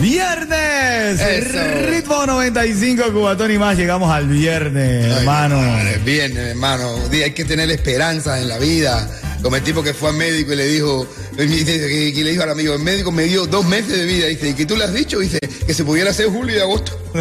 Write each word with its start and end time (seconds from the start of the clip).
Viernes, 0.00 1.20
Eso. 1.20 1.58
ritmo 1.88 2.24
95 2.24 3.12
Cubatón 3.12 3.50
y 3.50 3.58
más. 3.58 3.76
Llegamos 3.76 4.10
al 4.12 4.28
viernes, 4.28 5.04
Ay, 5.04 5.10
hermano. 5.18 5.60
Bien, 6.04 6.36
hermano. 6.36 6.94
Hay 7.12 7.32
que 7.32 7.44
tener 7.44 7.68
esperanza 7.70 8.40
en 8.40 8.48
la 8.48 8.58
vida. 8.58 9.08
Como 9.42 9.56
el 9.56 9.62
tipo 9.62 9.82
que 9.82 9.94
fue 9.94 10.10
al 10.10 10.16
médico 10.16 10.52
y 10.52 10.56
le 10.56 10.66
dijo, 10.66 11.06
y 11.38 12.22
le 12.22 12.30
dijo 12.30 12.42
al 12.42 12.50
amigo, 12.50 12.74
el 12.74 12.80
médico 12.82 13.10
me 13.12 13.24
dio 13.24 13.46
dos 13.46 13.64
meses 13.66 13.88
de 13.88 14.04
vida. 14.04 14.26
Dice, 14.26 14.50
¿y 14.50 14.54
que 14.54 14.66
tú 14.66 14.76
le 14.76 14.84
has 14.84 14.92
dicho? 14.94 15.18
Dice, 15.18 15.38
que 15.40 15.74
se 15.74 15.84
pudiera 15.84 16.10
hacer 16.10 16.26
julio 16.26 16.56
y 16.56 16.60
agosto. 16.60 16.92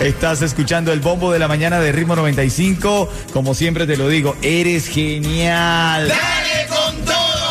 Estás 0.00 0.42
escuchando 0.42 0.92
el 0.92 1.00
bombo 1.00 1.32
de 1.32 1.38
la 1.38 1.48
mañana 1.48 1.80
de 1.80 1.92
ritmo 1.92 2.16
95. 2.16 3.10
Como 3.32 3.54
siempre 3.54 3.86
te 3.86 3.96
lo 3.96 4.08
digo, 4.08 4.36
eres 4.42 4.88
genial. 4.88 6.08
¡Dale! 6.08 6.45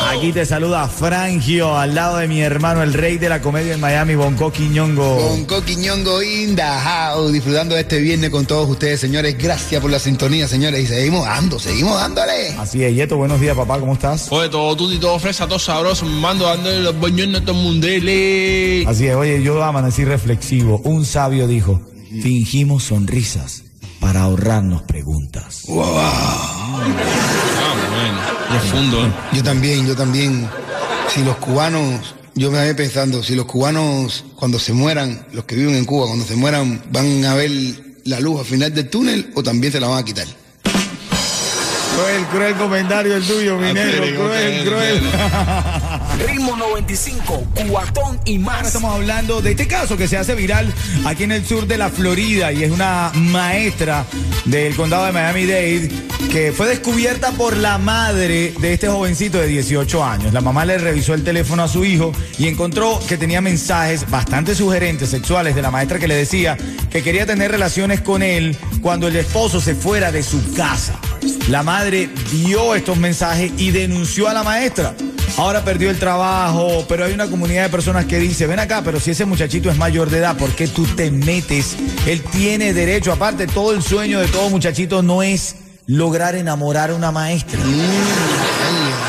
Aquí 0.09 0.31
te 0.31 0.45
saluda 0.45 0.87
Frangio, 0.87 1.77
al 1.77 1.95
lado 1.95 2.17
de 2.17 2.27
mi 2.27 2.39
hermano, 2.41 2.83
el 2.83 2.93
rey 2.93 3.17
de 3.17 3.27
la 3.27 3.41
comedia 3.41 3.73
en 3.73 3.81
Miami, 3.81 4.15
Bonco 4.15 4.51
Quiñongo. 4.51 5.17
Con 5.17 5.45
Coqui 5.45 5.75
Ñongo 5.75 6.21
in 6.21 6.55
the 6.55 6.61
house, 6.61 7.33
disfrutando 7.33 7.75
de 7.75 7.81
este 7.81 7.99
viernes 7.99 8.29
con 8.29 8.45
todos 8.45 8.69
ustedes, 8.69 8.99
señores. 8.99 9.35
Gracias 9.37 9.81
por 9.81 9.91
la 9.91 9.99
sintonía, 9.99 10.47
señores. 10.47 10.83
Y 10.83 10.87
seguimos 10.87 11.25
dando, 11.25 11.59
seguimos 11.59 11.99
dándole. 11.99 12.49
Así 12.57 12.83
es, 12.83 12.95
Yeto, 12.95 13.17
buenos 13.17 13.41
días, 13.41 13.57
papá, 13.57 13.79
¿cómo 13.79 13.93
estás? 13.93 14.27
Oye, 14.31 14.47
todo 14.49 14.75
tuti, 14.75 14.97
todo 14.99 15.19
fresa, 15.19 15.47
todo 15.47 15.59
sabroso, 15.59 16.05
mando 16.05 16.45
dándole 16.45 16.79
los 16.81 16.97
boñones 16.97 17.41
a 17.41 17.45
todo 17.45 17.57
el. 17.57 18.85
Así 18.87 19.07
es, 19.07 19.15
oye, 19.15 19.41
yo 19.43 19.61
amanecí 19.63 20.05
reflexivo. 20.05 20.79
Un 20.85 21.03
sabio 21.05 21.47
dijo, 21.47 21.81
fingimos 22.21 22.83
sonrisas 22.83 23.64
para 24.05 24.21
ahorrarnos 24.21 24.83
preguntas. 24.83 25.63
Ah, 25.67 26.79
bueno, 27.89 28.19
profundo. 28.49 29.03
¿eh? 29.03 29.11
Yo 29.33 29.41
también, 29.41 29.87
yo 29.87 29.95
también. 29.95 30.47
Si 31.09 31.23
los 31.23 31.37
cubanos, 31.37 32.13
yo 32.35 32.51
me 32.51 32.63
voy 32.63 32.75
pensando, 32.75 33.23
si 33.23 33.33
los 33.33 33.47
cubanos 33.47 34.25
cuando 34.35 34.59
se 34.59 34.73
mueran, 34.73 35.25
los 35.33 35.45
que 35.45 35.55
viven 35.55 35.73
en 35.73 35.85
Cuba, 35.85 36.05
cuando 36.05 36.23
se 36.23 36.35
mueran, 36.35 36.83
van 36.91 37.25
a 37.25 37.33
ver 37.33 37.49
la 38.03 38.19
luz 38.19 38.41
al 38.41 38.45
final 38.45 38.71
del 38.75 38.91
túnel 38.91 39.31
o 39.33 39.41
también 39.41 39.73
se 39.73 39.79
la 39.79 39.87
van 39.87 40.03
a 40.03 40.05
quitar. 40.05 40.27
Cruel, 41.95 42.25
cruel 42.31 42.53
comentario 42.57 43.15
el 43.15 43.23
tuyo, 43.23 43.57
mi 43.57 43.73
negro, 43.73 44.03
Cruel, 44.03 44.15
cruel, 44.15 44.65
cruel, 44.65 44.99
cruel. 44.99 45.01
Ritmo 46.19 46.55
95, 46.55 47.47
cuatón 47.69 48.19
y 48.25 48.39
más. 48.39 48.67
estamos 48.67 48.93
hablando 48.93 49.41
de 49.41 49.51
este 49.51 49.67
caso 49.67 49.97
que 49.97 50.07
se 50.07 50.17
hace 50.17 50.33
viral 50.33 50.73
aquí 51.05 51.23
en 51.23 51.31
el 51.33 51.45
sur 51.45 51.67
de 51.67 51.77
la 51.77 51.89
Florida 51.89 52.53
y 52.53 52.63
es 52.63 52.71
una 52.71 53.11
maestra 53.15 54.05
del 54.45 54.75
condado 54.75 55.05
de 55.05 55.11
Miami-Dade 55.11 55.89
que 56.31 56.53
fue 56.53 56.67
descubierta 56.67 57.31
por 57.31 57.57
la 57.57 57.77
madre 57.77 58.53
de 58.59 58.73
este 58.73 58.87
jovencito 58.87 59.39
de 59.39 59.47
18 59.47 60.03
años. 60.03 60.33
La 60.33 60.41
mamá 60.41 60.65
le 60.65 60.77
revisó 60.77 61.13
el 61.13 61.23
teléfono 61.23 61.63
a 61.63 61.67
su 61.67 61.83
hijo 61.83 62.11
y 62.37 62.47
encontró 62.47 62.99
que 63.07 63.17
tenía 63.17 63.41
mensajes 63.41 64.09
bastante 64.09 64.55
sugerentes 64.55 65.09
sexuales 65.09 65.55
de 65.55 65.61
la 65.61 65.71
maestra 65.71 65.99
que 65.99 66.07
le 66.07 66.15
decía 66.15 66.57
que 66.89 67.03
quería 67.03 67.25
tener 67.25 67.51
relaciones 67.51 68.01
con 68.01 68.23
él 68.23 68.57
cuando 68.81 69.07
el 69.07 69.15
esposo 69.17 69.59
se 69.59 69.75
fuera 69.75 70.11
de 70.11 70.23
su 70.23 70.53
casa. 70.53 70.99
La 71.49 71.63
madre 71.63 72.09
vio 72.31 72.75
estos 72.75 72.97
mensajes 72.97 73.51
y 73.57 73.71
denunció 73.71 74.29
a 74.29 74.33
la 74.33 74.43
maestra. 74.43 74.95
Ahora 75.37 75.63
perdió 75.65 75.89
el 75.89 75.99
trabajo, 75.99 76.85
pero 76.87 77.05
hay 77.05 77.13
una 77.13 77.27
comunidad 77.27 77.63
de 77.63 77.69
personas 77.69 78.05
que 78.05 78.19
dice, 78.19 78.47
ven 78.47 78.59
acá, 78.59 78.81
pero 78.83 78.99
si 78.99 79.11
ese 79.11 79.25
muchachito 79.25 79.69
es 79.69 79.77
mayor 79.77 80.09
de 80.09 80.19
edad, 80.19 80.37
¿por 80.37 80.51
qué 80.51 80.67
tú 80.67 80.85
te 80.85 81.11
metes? 81.11 81.75
Él 82.05 82.21
tiene 82.23 82.73
derecho, 82.73 83.11
aparte 83.11 83.45
todo 83.47 83.73
el 83.73 83.83
sueño 83.83 84.19
de 84.19 84.27
todo 84.27 84.49
muchachito 84.49 85.01
no 85.01 85.23
es 85.23 85.55
lograr 85.87 86.35
enamorar 86.35 86.91
a 86.91 86.95
una 86.95 87.11
maestra. 87.11 87.59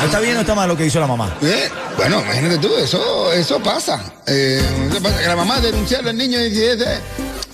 ¿Está 0.03 0.19
bien 0.19 0.37
o 0.37 0.41
está 0.41 0.53
mal 0.53 0.67
lo 0.67 0.77
que 0.77 0.85
hizo 0.85 0.99
la 0.99 1.07
mamá? 1.07 1.35
Eh, 1.41 1.69
Bueno, 1.95 2.21
imagínate 2.21 2.57
tú, 2.59 2.69
eso, 2.77 3.31
eso 3.33 3.59
pasa. 3.61 3.99
Eh, 4.27 4.61
eso 4.91 5.01
pasa. 5.01 5.17
Que 5.19 5.27
la 5.27 5.35
mamá 5.35 5.59
denunciarle 5.59 6.11
al 6.11 6.17
niño 6.17 6.37
de 6.37 6.49
17, 6.49 6.85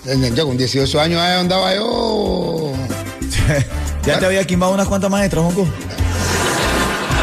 eh, 0.06 0.32
yo 0.34 0.46
con 0.46 0.56
18 0.58 1.00
años 1.00 1.20
andaba 1.20 1.74
yo. 1.74 2.72
¿Ya 4.04 4.18
te 4.18 4.26
había 4.26 4.44
quimbado 4.44 4.72
unas 4.74 4.86
cuantas 4.88 5.10
maestras, 5.10 5.44
Jonco? 5.44 5.66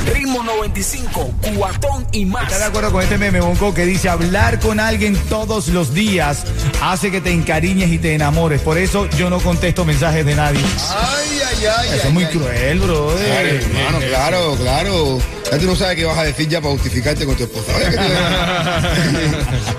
Ritmo 0.06 0.42
95, 0.42 1.30
cuatón 1.56 2.06
y 2.12 2.24
más. 2.24 2.44
¿Estás 2.44 2.60
de 2.60 2.64
acuerdo 2.66 2.90
con 2.92 3.02
este 3.02 3.18
meme, 3.18 3.40
Bonco, 3.40 3.74
que 3.74 3.84
dice 3.84 4.08
hablar 4.08 4.58
con 4.60 4.80
alguien 4.80 5.14
todos 5.28 5.68
los 5.68 5.92
días 5.94 6.44
hace 6.82 7.10
que 7.10 7.20
te 7.20 7.30
encariñes 7.32 7.90
y 7.90 7.98
te 7.98 8.14
enamores? 8.14 8.60
Por 8.62 8.78
eso 8.78 9.08
yo 9.18 9.28
no 9.30 9.38
contesto 9.40 9.84
mensajes 9.84 10.24
de 10.24 10.34
nadie. 10.34 10.60
Ay, 10.88 11.40
ay, 11.48 11.66
ay. 11.66 11.88
Eso 11.88 12.00
ay, 12.04 12.08
es 12.08 12.12
muy 12.12 12.24
ay. 12.24 12.30
cruel, 12.32 12.78
Claro, 12.78 13.06
brother. 13.06 13.54
hermano, 13.62 13.98
claro, 14.08 14.56
claro. 14.56 15.18
Ya 15.52 15.58
tú 15.58 15.66
no 15.66 15.76
sabes 15.76 15.96
qué 15.96 16.04
vas 16.04 16.18
a 16.18 16.22
decir 16.24 16.48
ya 16.48 16.60
para 16.60 16.72
justificarte 16.74 17.26
con 17.26 17.34
tu 17.36 17.42
esposa. 17.44 17.72
Oye, 17.76 17.90
que 17.90 17.96
tú- 17.96 18.02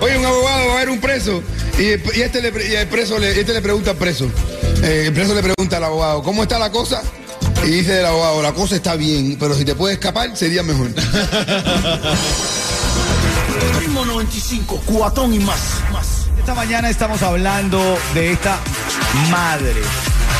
Oye, 0.04 0.18
un 0.18 0.26
abogado 0.26 0.66
va 0.68 0.72
a 0.72 0.76
ver 0.76 0.90
un 0.90 1.00
preso 1.00 1.42
y, 1.78 1.82
y 2.18 2.22
este, 2.22 2.42
le, 2.42 2.68
y 2.68 2.74
el 2.74 2.86
preso 2.88 3.18
le, 3.18 3.38
este 3.40 3.52
le 3.52 3.62
pregunta 3.62 3.90
al 3.92 3.96
preso. 3.96 4.26
Eh, 4.82 5.04
el 5.06 5.12
preso 5.12 5.34
le 5.34 5.42
pregunta 5.42 5.78
al 5.78 5.84
abogado, 5.84 6.22
¿cómo 6.22 6.42
está 6.42 6.58
la 6.58 6.70
cosa? 6.70 7.02
Y 7.64 7.70
dice 7.70 8.00
el 8.00 8.06
abogado, 8.06 8.42
la 8.42 8.52
cosa 8.52 8.76
está 8.76 8.96
bien, 8.96 9.36
pero 9.38 9.54
si 9.54 9.64
te 9.64 9.74
puedes 9.74 9.98
escapar 9.98 10.36
sería 10.36 10.62
mejor. 10.62 10.88
Ritmo 13.80 14.04
95, 14.04 14.82
cuatón 14.86 15.34
y 15.34 15.38
más. 15.38 15.82
más. 15.92 16.26
Esta 16.38 16.54
mañana 16.54 16.90
estamos 16.90 17.22
hablando 17.22 17.80
de 18.14 18.32
esta 18.32 18.58
madre 19.30 19.80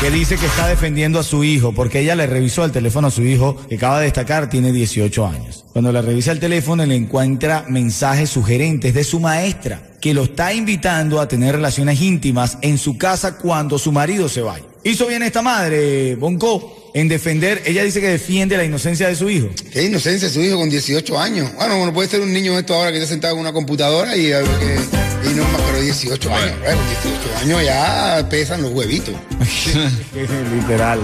que 0.01 0.11
dice 0.11 0.37
que 0.37 0.47
está 0.47 0.67
defendiendo 0.67 1.21
a 1.21 1.23
su 1.23 1.45
hijo 1.45 1.73
porque 1.73 2.01
ella 2.01 2.17
le 2.17 2.27
revisó 2.27 2.65
el 2.65 2.73
teléfono 2.73 3.07
a 3.07 3.11
su 3.13 3.23
hijo 3.23 3.57
que 3.69 3.77
acaba 3.77 4.01
de 4.01 4.07
destacar 4.07 4.51
tiene 4.51 4.73
18 4.73 5.27
años. 5.27 5.65
Cuando 5.73 5.93
le 5.93 6.03
revisa 6.03 6.33
el 6.33 6.41
teléfono 6.41 6.85
le 6.85 6.97
encuentra 6.97 7.65
mensajes 7.69 8.31
sugerentes 8.31 8.95
de 8.95 9.05
su 9.05 9.21
maestra 9.21 9.81
que 10.01 10.13
lo 10.13 10.25
está 10.25 10.53
invitando 10.53 11.21
a 11.21 11.29
tener 11.29 11.55
relaciones 11.55 12.01
íntimas 12.01 12.59
en 12.63 12.79
su 12.79 12.99
casa 12.99 13.39
cuando 13.39 13.79
su 13.79 13.93
marido 13.93 14.29
se 14.29 14.43
vaya. 14.43 14.65
Hizo 14.83 15.07
bien 15.07 15.23
esta 15.23 15.41
madre, 15.41 16.17
Bonco, 16.17 16.82
en 16.95 17.09
defender, 17.09 17.63
ella 17.65 17.83
dice 17.85 18.01
que 18.01 18.09
defiende 18.09 18.57
la 18.57 18.65
inocencia 18.65 19.09
de 19.09 19.17
su 19.17 19.31
hijo. 19.31 19.49
Qué 19.73 19.85
inocencia 19.85 20.29
su 20.29 20.41
hijo 20.43 20.59
con 20.59 20.69
18 20.69 21.19
años. 21.19 21.51
Bueno, 21.57 21.77
bueno, 21.79 21.93
puede 21.95 22.09
ser 22.09 22.21
un 22.21 22.33
niño 22.33 22.59
esto 22.59 22.75
ahora 22.75 22.91
que 22.93 22.99
está 22.99 23.09
sentado 23.09 23.35
en 23.35 23.41
una 23.41 23.53
computadora 23.53 24.17
y, 24.17 24.25
que- 24.25 24.79
y 25.31 25.35
no 25.35 25.45
más, 25.45 25.61
pero 25.63 25.81
18 25.81 26.35
años. 26.35 26.59
Bueno, 26.61 26.81
18 27.03 27.39
años 27.43 27.65
ya 27.65 28.27
pesan 28.29 28.61
los 28.63 28.73
huevitos. 28.73 29.15
Literal. 30.55 31.01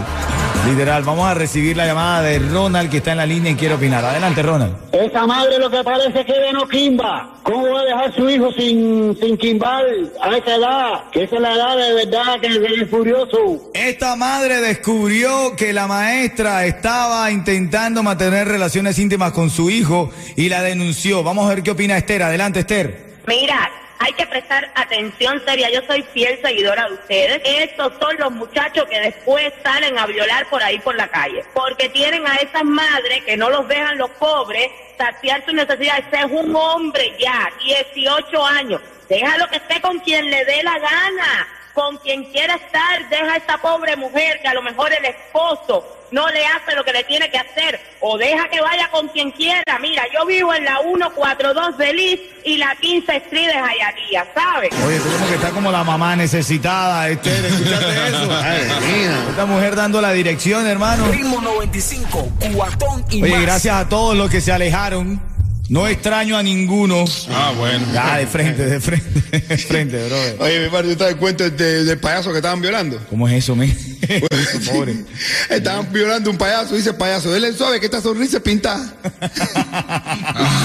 Literal, 0.67 1.03
vamos 1.03 1.27
a 1.27 1.35
recibir 1.35 1.77
la 1.77 1.87
llamada 1.87 2.23
de 2.23 2.39
Ronald 2.39 2.91
que 2.91 2.99
está 2.99 3.13
en 3.13 3.19
la 3.19 3.27
línea 3.27 3.53
y 3.53 3.55
quiere 3.55 3.75
opinar. 3.75 4.05
Adelante, 4.05 4.43
Ronald. 4.43 4.75
Esa 4.93 5.27
madre 5.27 5.59
lo 5.59 5.71
que 5.71 5.83
parece 5.83 6.25
que 6.25 6.33
de 6.33 6.53
no 6.53 6.69
quimba. 6.69 7.35
¿Cómo 7.43 7.71
va 7.73 7.81
a 7.81 7.85
dejar 7.85 8.15
su 8.15 8.29
hijo 8.29 8.53
sin, 8.53 9.17
sin 9.19 9.39
quimbar 9.39 9.85
a 10.21 10.37
esa 10.37 10.55
edad? 10.57 11.11
Que 11.11 11.25
esa 11.25 11.37
es 11.37 11.41
la 11.41 11.55
edad 11.55 11.77
de 11.77 11.95
verdad 11.95 12.41
que 12.41 12.47
es 12.49 12.91
furioso. 12.91 13.71
Esta 13.73 14.17
madre 14.17 14.61
descubrió 14.61 15.57
que 15.57 15.73
la 15.73 15.87
maestra 15.87 16.67
estaba 16.67 17.31
intentando 17.31 18.03
mantener 18.03 18.49
relaciones 18.49 18.99
íntimas 18.99 19.33
con 19.33 19.49
su 19.51 19.71
hijo 19.71 20.11
y 20.37 20.49
la 20.49 20.63
denunció. 20.63 21.23
Vamos 21.23 21.47
a 21.47 21.55
ver 21.55 21.63
qué 21.63 21.71
opina 21.71 21.97
Esther. 21.97 22.23
Adelante, 22.23 22.61
Esther. 22.61 23.17
Mira, 23.27 23.71
hay 23.99 24.13
que 24.13 24.27
prestar 24.27 24.71
atención 24.75 25.43
seria. 25.45 25.71
Yo 25.71 25.81
soy 25.87 26.03
fiel 26.03 26.41
seguidora 26.43 26.89
de 26.89 26.95
ustedes. 26.95 27.43
Estos 27.45 27.93
son 28.01 28.17
los 28.19 28.31
muchachos 28.33 28.85
que 28.87 29.01
después 29.01 29.53
salen 29.63 29.99
a 29.99 30.07
violar 30.07 30.49
por 30.49 30.63
ahí 30.63 30.79
por 30.79 30.95
la 30.95 31.09
calle. 31.09 31.45
Porque 31.55 31.89
tienen 31.89 32.27
a 32.27 32.37
esas 32.37 32.65
madres 32.65 33.25
que 33.25 33.37
no 33.37 33.51
los 33.51 33.67
dejan 33.69 33.99
los 33.99 34.11
pobres 34.11 34.71
saciar 34.97 35.45
sus 35.45 35.55
necesidades. 35.55 36.05
Ese 36.07 36.25
es 36.25 36.31
un 36.31 36.55
hombre 36.55 37.15
ya, 37.19 37.51
18 37.95 38.45
años. 38.45 38.81
Déjalo 39.09 39.49
que 39.49 39.57
esté 39.57 39.81
con 39.81 39.99
quien 40.01 40.31
le 40.31 40.45
dé 40.45 40.63
la 40.63 40.79
gana 40.79 41.49
con 41.79 41.97
quien 41.99 42.25
quiera 42.33 42.57
estar, 42.57 43.09
deja 43.09 43.35
a 43.35 43.37
esta 43.37 43.59
pobre 43.59 43.95
mujer 43.95 44.41
que 44.43 44.49
a 44.49 44.55
lo 44.55 44.63
mejor 44.63 44.93
el 44.93 45.05
esposo 45.05 45.98
no 46.11 46.29
le 46.29 46.45
hace 46.47 46.75
lo 46.75 46.85
que 46.85 46.93
le 46.93 47.05
tiene 47.05 47.31
que 47.31 47.39
hacer 47.39 47.81
o 48.01 48.17
deja 48.19 48.49
que 48.49 48.61
vaya 48.61 48.89
con 48.91 49.09
quien 49.09 49.31
quiera. 49.31 49.79
Mira, 49.81 50.05
yo 50.13 50.25
vivo 50.27 50.55
en 50.55 50.65
la 50.65 50.79
142 50.83 51.79
de 51.79 51.93
Liz 51.93 52.21
y 52.45 52.57
la 52.57 52.75
15 52.77 53.17
Street 53.17 53.47
de 53.47 53.53
Jayalía, 53.53 54.27
¿sabes? 54.35 54.71
Oye, 54.87 54.99
tenemos 55.01 55.29
que 55.29 55.35
está 55.35 55.51
como 55.51 55.71
la 55.73 55.85
mamá 55.85 56.17
necesitada, 56.17 57.09
Esther, 57.09 57.45
escuchaste 57.45 58.09
eso. 58.09 59.31
Esta 59.31 59.47
mujer 59.47 59.77
dando 59.77 60.01
la 60.01 60.13
dirección, 60.13 60.67
hermano. 60.67 61.07
Ritmo 61.09 61.41
95, 61.41 62.29
cuatón 62.55 63.05
y 63.11 63.23
Oye, 63.23 63.33
más. 63.33 63.43
gracias 63.43 63.77
a 63.77 63.89
todos 63.89 64.17
los 64.17 64.31
que 64.31 64.41
se 64.41 64.53
alejaron. 64.53 65.21
No 65.69 65.87
extraño 65.87 66.37
a 66.39 66.43
ninguno. 66.43 67.05
Ah, 67.31 67.53
bueno. 67.57 67.87
Ya, 67.93 68.17
de 68.17 68.27
frente, 68.27 68.65
de 68.65 68.81
frente, 68.81 69.21
de 69.39 69.59
frente, 69.59 69.99
brother. 70.09 70.37
Oye, 70.41 70.61
mi 70.65 70.69
padre, 70.71 70.85
¿tú 70.87 70.93
estás 70.93 71.09
el 71.11 71.17
cuento 71.19 71.49
de- 71.51 71.85
del 71.85 71.99
payaso 71.99 72.31
que 72.31 72.39
estaban 72.39 72.61
violando? 72.63 72.99
¿Cómo 73.11 73.29
es 73.29 73.35
eso, 73.45 73.55
men? 73.55 73.77
Pobre. 74.73 74.97
Estaban 75.51 75.93
violando 75.93 76.31
un 76.31 76.39
payaso, 76.39 76.75
dice 76.75 76.95
payaso, 76.95 77.35
él 77.37 77.55
suave 77.55 77.79
que 77.81 77.87
esta 77.87 78.01
sonrisa 78.01 78.39
es 78.39 78.43
pintada. 78.43 78.95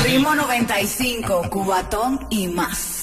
Ritmo 0.06 0.34
95, 0.36 1.50
cubatón 1.50 2.26
y 2.30 2.48
más. 2.48 3.03